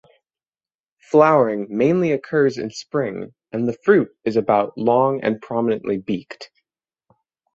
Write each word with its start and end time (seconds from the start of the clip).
Flowering 0.99 1.67
mainly 1.69 2.11
occurs 2.11 2.57
in 2.57 2.71
spring 2.71 3.35
and 3.51 3.67
the 3.67 3.77
fruit 3.85 4.09
is 4.25 4.35
about 4.35 4.75
long 4.75 5.21
and 5.21 5.39
prominently 5.39 5.99
beaked. 5.99 6.49